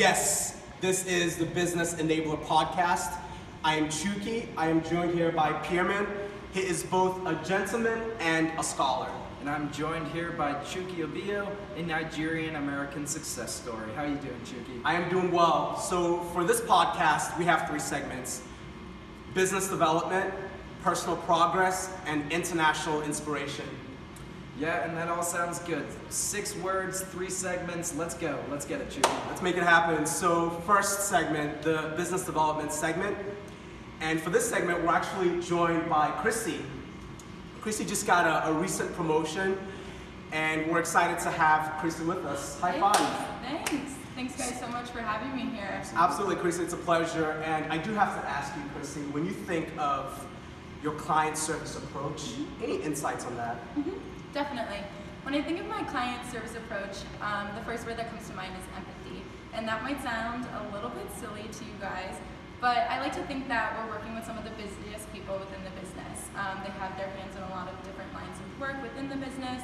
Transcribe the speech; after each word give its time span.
Yes, 0.00 0.58
this 0.80 1.04
is 1.04 1.36
the 1.36 1.44
Business 1.44 1.92
Enabler 1.96 2.42
Podcast. 2.46 3.18
I 3.62 3.74
am 3.74 3.88
Chuki. 3.88 4.46
I 4.56 4.68
am 4.68 4.82
joined 4.82 5.12
here 5.12 5.30
by 5.30 5.52
Pierman. 5.62 6.06
He 6.54 6.60
is 6.60 6.84
both 6.84 7.26
a 7.26 7.34
gentleman 7.46 8.00
and 8.18 8.50
a 8.58 8.62
scholar. 8.62 9.10
And 9.40 9.50
I'm 9.50 9.70
joined 9.72 10.08
here 10.08 10.32
by 10.32 10.54
Chuki 10.64 11.06
Obio, 11.06 11.46
a 11.76 11.82
Nigerian 11.82 12.56
American 12.56 13.06
success 13.06 13.52
story. 13.52 13.90
How 13.94 14.04
are 14.04 14.08
you 14.08 14.14
doing, 14.14 14.40
Chuki? 14.46 14.80
I 14.86 14.94
am 14.94 15.10
doing 15.10 15.30
well. 15.30 15.76
So, 15.76 16.20
for 16.32 16.44
this 16.44 16.62
podcast, 16.62 17.36
we 17.38 17.44
have 17.44 17.68
three 17.68 17.78
segments 17.78 18.42
business 19.34 19.68
development, 19.68 20.32
personal 20.82 21.18
progress, 21.18 21.92
and 22.06 22.32
international 22.32 23.02
inspiration. 23.02 23.66
Yeah, 24.60 24.84
and 24.86 24.94
that 24.98 25.08
all 25.08 25.22
sounds 25.22 25.58
good. 25.60 25.86
Six 26.10 26.54
words, 26.56 27.00
three 27.00 27.30
segments. 27.30 27.96
Let's 27.96 28.12
go. 28.14 28.38
Let's 28.50 28.66
get 28.66 28.82
it, 28.82 28.90
Chuki. 28.90 29.28
Let's 29.28 29.40
make 29.40 29.56
it 29.56 29.62
happen. 29.62 30.04
So, 30.04 30.50
first 30.66 31.08
segment, 31.08 31.62
the 31.62 31.94
business 31.96 32.26
development 32.26 32.70
segment. 32.70 33.16
And 34.02 34.20
for 34.20 34.28
this 34.28 34.46
segment, 34.46 34.82
we're 34.82 34.92
actually 34.92 35.40
joined 35.40 35.88
by 35.88 36.10
Chrissy. 36.20 36.60
Chrissy 37.62 37.86
just 37.86 38.06
got 38.06 38.26
a, 38.26 38.50
a 38.50 38.52
recent 38.52 38.94
promotion, 38.94 39.56
and 40.30 40.70
we're 40.70 40.80
excited 40.80 41.18
to 41.20 41.30
have 41.30 41.80
Chrissy 41.80 42.04
with 42.04 42.24
us. 42.26 42.60
High 42.60 42.78
five. 42.78 42.96
Thanks. 43.42 43.94
Thanks, 44.14 44.36
guys, 44.36 44.60
so 44.60 44.68
much 44.68 44.90
for 44.90 45.00
having 45.00 45.34
me 45.34 45.50
here. 45.56 45.82
Absolutely, 45.94 46.36
Chrissy, 46.36 46.64
it's 46.64 46.74
a 46.74 46.76
pleasure. 46.78 47.32
And 47.46 47.72
I 47.72 47.78
do 47.78 47.94
have 47.94 48.20
to 48.20 48.28
ask 48.28 48.54
you, 48.56 48.62
Chrissy, 48.74 49.00
when 49.12 49.24
you 49.24 49.32
think 49.32 49.68
of 49.78 50.26
your 50.82 50.92
client 50.92 51.38
service 51.38 51.76
approach, 51.78 52.32
any 52.62 52.76
insights 52.82 53.24
on 53.24 53.36
that? 53.36 53.56
Mhm, 53.76 53.92
Definitely. 54.32 54.78
When 55.22 55.34
I 55.34 55.42
think 55.42 55.60
of 55.60 55.66
my 55.66 55.82
client 55.84 56.24
service 56.30 56.54
approach, 56.54 57.02
um, 57.20 57.50
the 57.58 57.64
first 57.64 57.84
word 57.84 57.96
that 57.98 58.10
comes 58.10 58.28
to 58.28 58.34
mind 58.34 58.54
is 58.54 58.64
empathy. 58.76 59.22
And 59.52 59.66
that 59.66 59.82
might 59.82 60.00
sound 60.02 60.46
a 60.46 60.74
little 60.74 60.90
bit 60.90 61.10
silly 61.18 61.50
to 61.50 61.64
you 61.64 61.74
guys, 61.80 62.14
but 62.60 62.86
I 62.86 63.00
like 63.00 63.12
to 63.18 63.24
think 63.26 63.48
that 63.48 63.74
we're 63.74 63.90
working 63.90 64.14
with 64.14 64.24
some 64.24 64.38
of 64.38 64.44
the 64.44 64.54
busiest 64.54 65.10
people 65.12 65.34
within 65.34 65.58
the 65.66 65.74
business. 65.74 66.30
Um, 66.38 66.62
they 66.62 66.70
have 66.78 66.96
their 66.96 67.10
hands 67.18 67.34
in 67.34 67.42
a 67.42 67.50
lot 67.50 67.66
of 67.66 67.74
different 67.82 68.14
lines 68.14 68.38
of 68.38 68.46
work 68.60 68.78
within 68.80 69.10
the 69.10 69.16
business, 69.16 69.62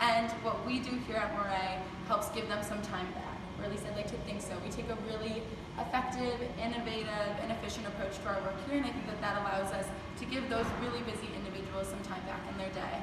and 0.00 0.30
what 0.42 0.66
we 0.66 0.80
do 0.80 0.98
here 1.06 1.16
at 1.22 1.30
Moray 1.38 1.78
helps 2.10 2.28
give 2.34 2.48
them 2.48 2.64
some 2.66 2.82
time 2.82 3.06
back. 3.14 3.38
Or 3.58 3.64
at 3.66 3.70
least 3.70 3.86
I'd 3.86 3.94
like 3.94 4.10
to 4.10 4.18
think 4.26 4.42
so. 4.42 4.54
We 4.64 4.70
take 4.70 4.90
a 4.90 4.98
really 5.06 5.42
effective, 5.78 6.34
innovative, 6.58 7.34
and 7.38 7.52
efficient 7.52 7.86
approach 7.86 8.18
to 8.18 8.26
our 8.34 8.40
work 8.42 8.58
here, 8.66 8.82
and 8.82 8.86
I 8.86 8.90
think 8.90 9.06
that 9.06 9.20
that 9.22 9.38
allows 9.38 9.70
us 9.70 9.86
to 10.18 10.24
give 10.26 10.50
those 10.50 10.66
really 10.82 11.02
busy 11.06 11.30
individuals 11.38 11.86
some 11.86 12.02
time 12.02 12.22
back 12.26 12.42
in 12.50 12.58
their 12.58 12.70
day. 12.74 12.98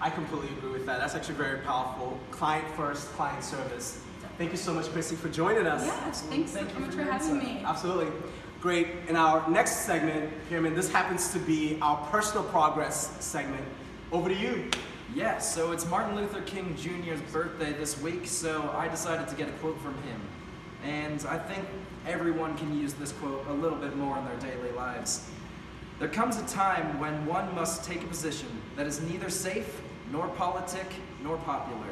I 0.00 0.10
completely 0.10 0.48
agree 0.56 0.70
with 0.70 0.86
that. 0.86 1.00
That's 1.00 1.14
actually 1.14 1.34
very 1.34 1.58
powerful. 1.58 2.18
Client 2.30 2.68
first, 2.76 3.08
client 3.12 3.42
service. 3.42 4.00
Thank 4.36 4.52
you 4.52 4.56
so 4.56 4.72
much, 4.72 4.86
Chrissy, 4.86 5.16
for 5.16 5.28
joining 5.28 5.66
us. 5.66 5.84
Yes, 5.84 6.22
thanks 6.22 6.52
Thank 6.52 6.70
so 6.70 6.76
you 6.76 6.80
much 6.84 6.94
for 6.94 7.04
for 7.04 7.10
having 7.10 7.38
me. 7.38 7.62
Absolutely. 7.64 8.12
Great. 8.60 8.88
In 9.08 9.16
our 9.16 9.48
next 9.50 9.86
segment, 9.86 10.32
Pyramid, 10.48 10.76
this 10.76 10.90
happens 10.90 11.32
to 11.32 11.40
be 11.40 11.78
our 11.82 11.96
personal 12.10 12.44
progress 12.44 13.16
segment. 13.24 13.64
Over 14.12 14.28
to 14.28 14.34
you. 14.34 14.70
Yeah, 15.14 15.38
so 15.38 15.72
it's 15.72 15.88
Martin 15.88 16.14
Luther 16.14 16.42
King 16.42 16.76
Jr.'s 16.76 17.20
birthday 17.32 17.72
this 17.72 18.00
week, 18.00 18.26
so 18.26 18.70
I 18.76 18.86
decided 18.88 19.26
to 19.28 19.34
get 19.34 19.48
a 19.48 19.52
quote 19.52 19.80
from 19.80 19.94
him. 20.02 20.20
And 20.84 21.24
I 21.28 21.38
think 21.38 21.64
everyone 22.06 22.56
can 22.56 22.78
use 22.78 22.94
this 22.94 23.12
quote 23.12 23.44
a 23.48 23.52
little 23.52 23.78
bit 23.78 23.96
more 23.96 24.16
in 24.18 24.24
their 24.24 24.36
daily 24.36 24.70
lives. 24.72 25.28
There 25.98 26.08
comes 26.08 26.38
a 26.38 26.46
time 26.46 27.00
when 27.00 27.26
one 27.26 27.52
must 27.56 27.82
take 27.82 28.04
a 28.04 28.06
position 28.06 28.48
that 28.76 28.86
is 28.86 29.00
neither 29.00 29.28
safe, 29.28 29.80
nor 30.12 30.28
politic, 30.28 30.86
nor 31.22 31.36
popular, 31.38 31.88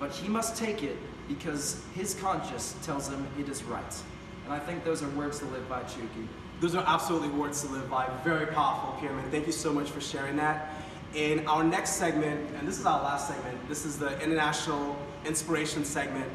but 0.00 0.10
he 0.10 0.28
must 0.28 0.56
take 0.56 0.82
it 0.82 0.96
because 1.28 1.82
his 1.94 2.14
conscience 2.14 2.74
tells 2.82 3.08
him 3.08 3.26
it 3.38 3.48
is 3.48 3.62
right. 3.64 4.02
And 4.44 4.52
I 4.52 4.58
think 4.58 4.84
those 4.84 5.02
are 5.02 5.08
words 5.10 5.38
to 5.38 5.44
live 5.46 5.68
by, 5.68 5.82
Chuki. 5.82 6.26
Those 6.60 6.74
are 6.74 6.84
absolutely 6.86 7.28
words 7.28 7.62
to 7.62 7.68
live 7.68 7.88
by. 7.88 8.08
Very 8.24 8.46
powerful, 8.46 8.96
Pyramid. 9.00 9.30
Thank 9.30 9.46
you 9.46 9.52
so 9.52 9.72
much 9.72 9.90
for 9.90 10.00
sharing 10.00 10.36
that. 10.36 10.74
In 11.14 11.46
our 11.46 11.62
next 11.62 11.92
segment, 11.92 12.54
and 12.58 12.66
this 12.66 12.78
is 12.78 12.86
our 12.86 13.02
last 13.02 13.28
segment, 13.28 13.68
this 13.68 13.86
is 13.86 13.96
the 13.98 14.20
international 14.20 14.96
inspiration 15.24 15.84
segment. 15.84 16.30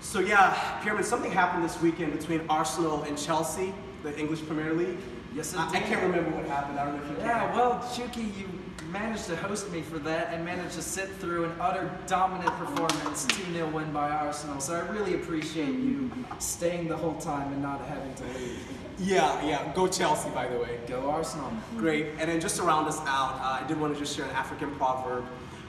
So 0.00 0.20
yeah, 0.20 0.80
Pyramid, 0.82 1.06
something 1.06 1.32
happened 1.32 1.64
this 1.64 1.80
weekend 1.80 2.16
between 2.16 2.42
Arsenal 2.48 3.02
and 3.04 3.18
Chelsea, 3.18 3.72
the 4.06 4.18
English 4.18 4.46
Premier 4.46 4.72
League. 4.72 4.98
Yes, 5.34 5.54
I, 5.56 5.68
I 5.68 5.80
can't 5.80 6.02
remember 6.02 6.30
what 6.30 6.46
happened. 6.46 6.78
I 6.78 6.84
don't 6.84 6.96
know 6.96 7.02
if 7.02 7.10
you 7.10 7.16
can. 7.16 7.26
Yeah, 7.26 7.54
well, 7.54 7.80
Chuki, 7.92 8.38
you 8.38 8.48
managed 8.92 9.26
to 9.26 9.36
host 9.36 9.70
me 9.72 9.82
for 9.82 9.98
that 9.98 10.32
and 10.32 10.44
managed 10.44 10.76
to 10.76 10.82
sit 10.82 11.08
through 11.16 11.46
an 11.46 11.52
utter 11.60 11.90
dominant 12.06 12.56
performance, 12.56 13.26
2 13.26 13.52
0 13.52 13.68
win 13.70 13.92
by 13.92 14.08
Arsenal. 14.08 14.60
So 14.60 14.74
I 14.74 14.88
really 14.92 15.14
appreciate 15.14 15.74
you 15.74 16.10
staying 16.38 16.86
the 16.86 16.96
whole 16.96 17.16
time 17.16 17.52
and 17.52 17.60
not 17.60 17.84
having 17.86 18.14
to 18.14 18.24
leave. 18.38 18.60
Yeah, 18.98 19.44
yeah. 19.44 19.72
Go 19.74 19.88
Chelsea, 19.88 20.30
by 20.30 20.46
the 20.46 20.58
way. 20.58 20.78
Go 20.86 21.10
Arsenal. 21.10 21.52
Great. 21.76 22.06
And 22.18 22.30
then 22.30 22.40
just 22.40 22.56
to 22.56 22.62
round 22.62 22.86
us 22.86 23.00
out, 23.00 23.40
uh, 23.42 23.62
I 23.62 23.66
did 23.66 23.78
want 23.78 23.92
to 23.92 23.98
just 23.98 24.16
share 24.16 24.24
an 24.24 24.36
African 24.36 24.70
proverb. 24.76 25.24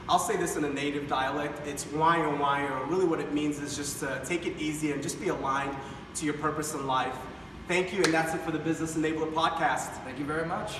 I'll 0.08 0.20
say 0.20 0.38
this 0.38 0.56
in 0.56 0.64
a 0.64 0.70
native 0.70 1.10
dialect. 1.10 1.68
It's 1.68 1.86
wayo 1.86 2.38
wayo. 2.38 2.88
Really, 2.88 3.06
what 3.06 3.20
it 3.20 3.34
means 3.34 3.60
is 3.60 3.76
just 3.76 4.00
to 4.02 4.22
take 4.26 4.46
it 4.46 4.58
easy 4.60 4.92
and 4.92 5.02
just 5.02 5.20
be 5.20 5.30
aligned 5.30 5.76
to 6.16 6.26
your 6.26 6.36
purpose 6.36 6.76
in 6.76 6.86
life. 6.86 7.18
Thank 7.68 7.92
you, 7.92 8.02
and 8.02 8.14
that's 8.14 8.34
it 8.34 8.40
for 8.40 8.52
the 8.52 8.60
Business 8.60 8.96
Enabler 8.96 9.30
podcast. 9.34 9.90
Thank 10.06 10.20
you 10.20 10.26
very 10.26 10.46
much. 10.46 10.78